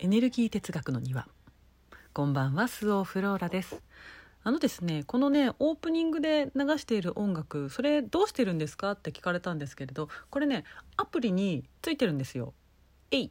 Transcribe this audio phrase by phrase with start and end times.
[0.00, 1.28] エネルギー哲学の庭。
[2.12, 3.80] こんばんはスオフローラです。
[4.42, 8.90] あのですねこのねオープニングで流している音楽それどうしてるんですか？
[8.92, 10.64] って聞かれたんですけれどこれね
[10.96, 12.52] アプリについてるんですよ。
[13.10, 13.30] えい。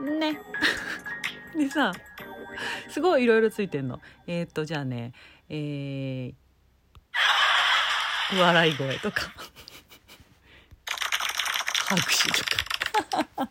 [0.00, 0.40] ね。
[1.58, 1.92] でさ
[2.88, 4.00] すごいいろいろついてんの。
[4.26, 5.12] えー、っとじゃあね
[5.48, 9.22] えー、笑い声とか。
[11.88, 12.44] 拍手と
[13.36, 13.50] か。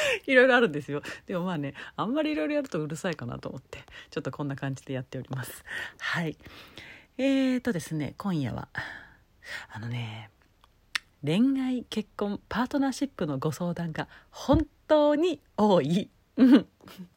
[0.26, 1.02] いろいろあるんですよ。
[1.26, 5.64] でもまあねあんまりいろいろやるとうるさいかなと思ってちょっとこんな感じでやっております。
[5.98, 6.36] はい。
[7.18, 8.68] えーとですね今夜は
[9.72, 10.30] あのね
[11.24, 16.10] 恋愛結婚パートナーシップのご相談が本当に多い。
[16.36, 16.66] うん。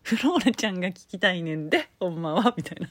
[0.02, 2.90] フローラちゃんが聞きたいねんでほんまはみたいな。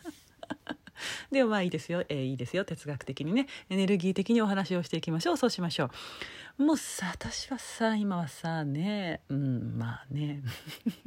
[1.30, 2.64] でもまあいいですよ、えー、いいですよ。
[2.64, 3.46] 哲学的にね。
[3.68, 5.36] エネルギー的にお話をしていきましょう。
[5.36, 5.90] そうしましょ
[6.58, 6.62] う。
[6.64, 9.20] もうさ私はさ今はさね。
[9.28, 10.42] うんまあね。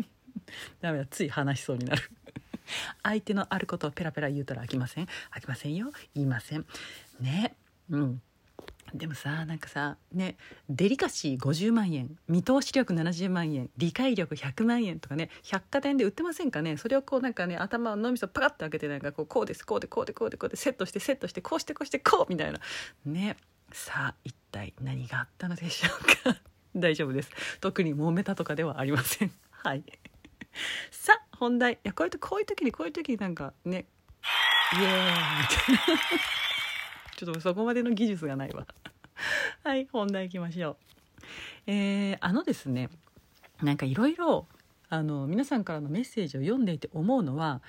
[0.80, 1.06] ダメだ。
[1.06, 2.02] つい話しそうになる。
[3.04, 5.08] 相手のあることをペラペラ言うたら飽きません？
[5.36, 5.92] 飽きませんよ。
[6.14, 6.66] 言いません。
[7.20, 7.56] ね。
[7.90, 8.22] うん。
[8.94, 10.36] でもさなんかさね
[10.70, 16.78] デリカシー50万円見通し力70万円理解力100万円とかね百貨店で売ってませんかね？
[16.78, 22.60] それをこうなんかね頭を脳みそパカッと開けてなんかこうこうですこうでこうでこうでこうでセットしてセットしてこうしてこうしてこうみたいな。
[23.06, 23.38] ね。
[23.72, 25.90] さあ一体何があったのでしょ
[26.28, 26.38] うか？
[26.76, 27.32] 大丈夫です。
[27.62, 29.32] 特に揉めたとかではありません。
[29.52, 29.84] はい。
[30.92, 31.74] さあ本題。
[31.74, 33.86] いやこういうこういう時にこういう時になんかね
[34.74, 36.12] イエーイみたいな。
[37.22, 38.66] ちょっとそこまでの技術がないわ。
[39.64, 40.78] はい本題いきましょう。
[41.68, 42.90] えー、あのですね
[43.62, 44.48] なんかいろいろ
[44.90, 47.62] あの皆さんからのメッセージを読んでいて思うのは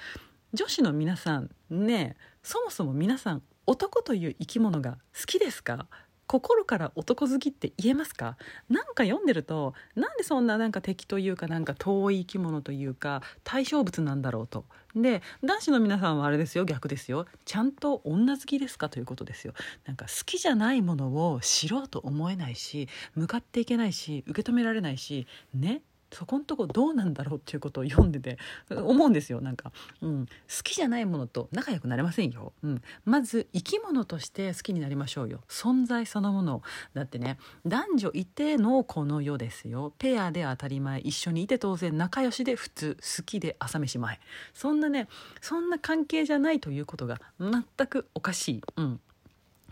[0.54, 5.86] 女子の皆さんねそもそも皆さん男という生き物が好きですか？
[6.32, 8.38] 心から男好きって言えますか？
[8.70, 14.64] なんか読んでるとなんでそんななんか敵というかなんか遠い生き物というか対象物なんだろうと。
[14.96, 17.26] で男子の皆さんはあれですよ逆ですよ。
[17.44, 19.52] ちゃんと女好きですかということですよ。
[19.84, 25.82] なんか好きじゃないものを知ろうと思えないし向かっていけないし受け止められないしね。
[26.12, 28.38] そこんとこどうなんだろうっていうことを読んでて
[28.70, 35.40] 思うんですよなんか、うん、好きじゃないものと仲良くなれませんよ、うん、まず生き物として好きになりましょうよ。
[35.48, 36.62] 存在そのもの
[36.94, 37.38] だってね。
[37.64, 39.92] 男女いてのこの世ですよ。
[39.98, 44.20] ペアで当たり前一緒にいて当然仲良しで普通好きで朝飯前。
[44.54, 45.08] そんなね
[45.40, 49.00] そんな関係じゃないということが全くおかしい、うん、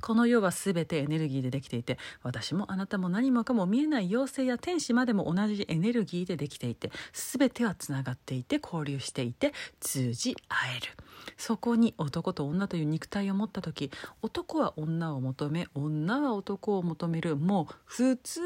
[0.00, 10.92] この世は全てエネルギーでできていて私もあなたも何もかも見えない妖精や天使までも同じエネルギーでできていて全てはつながっていて交流していて通じ合える。
[11.36, 13.90] そこに男と女という肉体を持った時
[14.22, 17.36] 男は女を求め女は男を求める。
[17.36, 18.40] もう普通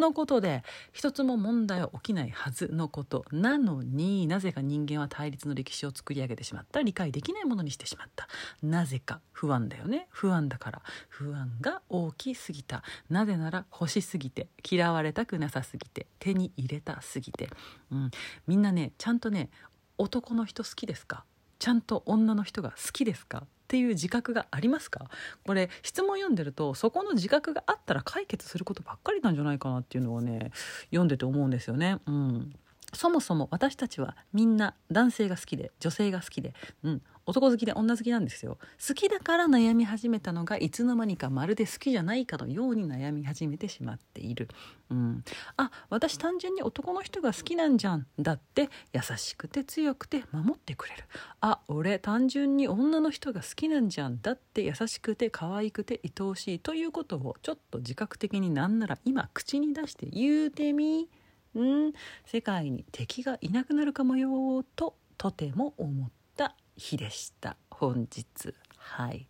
[0.00, 3.24] のことで一つも問題は起きないはずのこと。
[3.30, 6.82] なのになぜか人間は対立の歴史を作り上げてしまった。
[6.82, 8.26] 理解できないものにしてしまった。
[8.62, 10.08] なぜか不安だよね。
[10.10, 10.82] 不安だから。
[11.08, 12.82] 不安が大きすぎた。
[13.08, 14.48] なぜなら欲しすぎて。
[14.68, 16.06] 嫌われたくなさすぎて。
[16.18, 17.50] 手に入れたすぎて、
[17.90, 18.10] うん、
[18.46, 19.50] みんなねちゃんとね
[19.98, 21.24] 男の人好きですか？
[21.58, 23.44] ちゃんと女の人が好きですか？
[23.70, 25.08] っていう自覚がありますか？
[25.46, 30.50] これ質問読んでるとそこの自覚があったら解決することばっかりなんじゃないかなっていうのをね
[30.86, 32.00] 読んでて思うんですよね。
[32.04, 32.52] うん。
[32.92, 38.58] そもそも私たちはみんな男性が好きで女性が好きで、うん、男好きで女好きなんですよ。
[38.86, 44.48] 好きだから悩み始めたのがいつの間にかまるで好きじゃないかのように悩み始めてしまっている、
[44.90, 45.24] うん、
[45.56, 51.04] あ私単純に男の人が好きなんじゃんだって優しくて強くて守ってくれる。
[51.40, 61.08] あ俺単純に女の人が好きなんじゃんだって優しくて可愛くて愛おしいということをちょっと自覚的になんなら今口に出して言うてみ。
[61.54, 61.92] うん。
[62.26, 66.56] 世界に敵がいなくなるかもよととても思った。
[66.80, 67.56] 日でした。
[67.70, 68.54] 本日。
[68.78, 69.28] はい。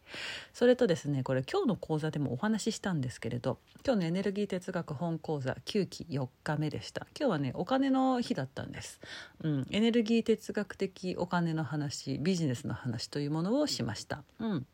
[0.54, 7.08] それとですねこれ今日の講座でもお話ししたんですけれど今日のエネルギー哲学本講座9期4日目でした。
[7.18, 9.00] 今日はねお金の日だったんです、
[9.42, 14.22] うん、エネルギー哲学的お金の話ビジネスの話というものをしました。
[14.38, 14.66] うん。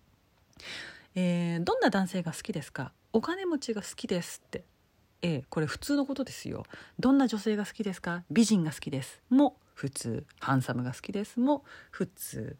[1.14, 2.92] えー、どんな男性が好きですか？
[3.14, 4.64] お金持ちが好きですって。
[5.22, 6.64] ええ、これ普通のことですよ。
[7.00, 8.24] どんな女性が好きですか？
[8.30, 9.22] 美人が好きです。
[9.30, 10.26] も普通。
[10.40, 11.38] ハンサムが好きです。
[11.38, 12.56] も普通。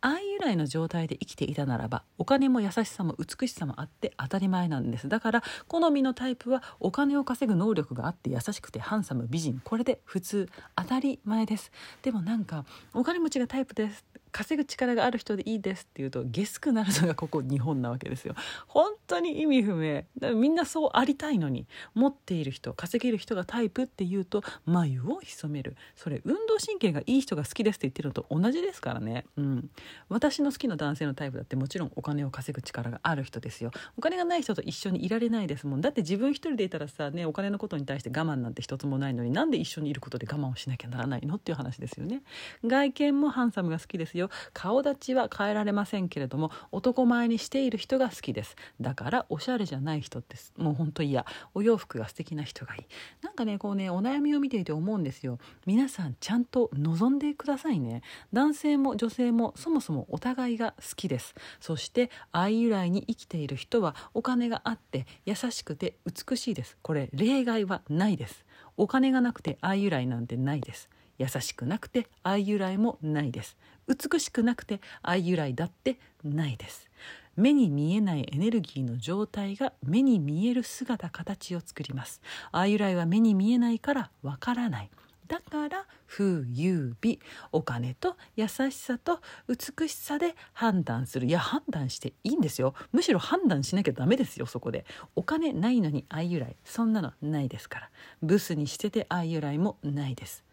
[0.00, 11.72] 愛由来の状態で生きていたならばお金も優しさも美しさもあって当たり前なんですだから好みのタイプはお金を稼ぐ能力があって優しくてハンサム美人これで普通当たり前です
[12.02, 18.34] でもなんかお金持ちがタイプです稼ぐ力がある人でいいですって言うとゲスくなるのがここ日本なわけですよ。
[18.66, 20.04] 本当に意味不明。
[20.34, 25.76] みんなそうありたいのに持っている人稼げる人がタイプって言うと眉を潜める。
[25.96, 29.24] それ運動神経がいい人が好きですって言ってるのと同じですからね。
[29.36, 29.70] うん。
[30.08, 33.70] 私の好きな男性のタイプだってもちろんお金を稼ぐ力がある人ですよ。
[33.96, 35.80] お金がない人と一緒にいられないですもん。
[35.80, 42.22] だって自分一人でいたらさねお金のことに対して我慢なんて一つもないのになんで一緒にいることで我慢をしなきゃならないのっていう話ですよね。
[42.64, 44.30] 外見もハンサムが好きですよ。
[44.52, 48.56] 顔立ちは変えられませんけれども男前にしている人が好きです。
[48.80, 51.24] だからおしゃれじゃない人ですもうほんと嫌。
[51.54, 52.86] お洋服が素敵な人がいい。
[53.22, 55.38] なんかねこうねお悩みを見ていて思うんですよ。
[55.66, 58.02] 皆さんちゃんと望んでくださいね。
[58.32, 61.34] 男性も女性もそもそもお互いが好きです。
[61.60, 66.76] そして愛由来に生きている人はお金があって優しくて美しいです。
[66.82, 68.44] これ例外はないです。
[68.76, 70.88] お金がなくて愛由来なんてないです。
[71.18, 73.56] 優しくなくて愛由来もないです。
[73.88, 76.88] 美しくなくて愛由来だってないです。
[77.36, 82.20] 目に見えないエネルギーの状態が目に見える姿形を作ります。
[82.50, 84.90] 愛由来は目に見えないからわからない。
[85.28, 87.20] だから風優美。
[87.52, 91.26] お金と優しさと美しさで判断する。
[91.26, 92.74] いや判断していいんですよ。
[92.92, 94.84] むしろ判断しなきゃダメですよそこで。
[95.14, 96.56] お金ないのに愛由来。
[96.64, 97.90] そんなのないですから。
[98.22, 100.44] ブスにしてて愛由来もないです。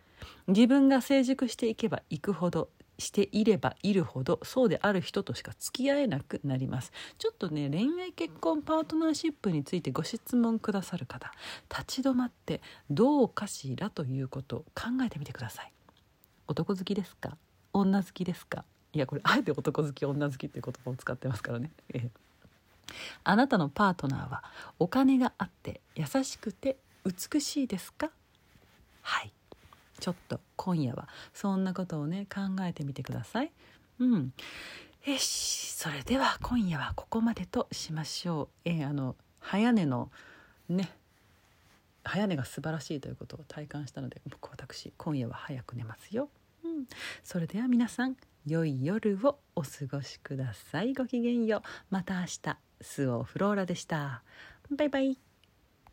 [0.47, 6.91] 自分が成熟していけばいくほどしていればいるほどそうである人としか付き合えなくなります。
[7.17, 11.31] ちょっとね恋愛結婚パートナーシップについてご質問くださる方
[11.69, 15.71] 立ち止まってどうかしらということを考えてみてください。
[16.47, 17.37] 男好きですか？
[17.73, 18.63] 女好きですか？
[18.93, 21.71] いやこれあえて男好き女好きっていう言葉を使ってますからね、
[23.25, 24.43] あなたのパートナーは
[24.79, 28.09] お金があって優しくて美しいですか？
[29.01, 29.33] はい。
[30.05, 33.51] ちょっと今夜はそんなことをね考えてみてください。
[33.97, 34.33] うん
[35.03, 38.47] よしそれでは今夜はここまでとしましょう。
[38.65, 40.11] えー、あの早寝の
[40.69, 40.91] ね
[42.03, 46.29] 早寝が素晴らしいということを体感したので僕私今夜は早く寝ますよ。
[46.63, 46.85] うん、
[47.23, 48.15] それでは皆さん
[48.45, 50.93] 良い夜をお過ごしください。
[50.93, 51.67] ごきげんよう。
[51.89, 52.57] また明日。
[52.79, 54.21] スオフローラでした。
[54.69, 55.24] バイバイ。